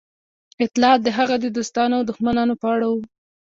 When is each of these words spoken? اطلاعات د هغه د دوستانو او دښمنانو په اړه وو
اطلاعات 0.65 0.99
د 1.03 1.07
هغه 1.17 1.35
د 1.39 1.45
دوستانو 1.57 1.93
او 1.97 2.03
دښمنانو 2.09 2.53
په 2.61 2.67
اړه 2.75 2.85
وو 2.89 2.99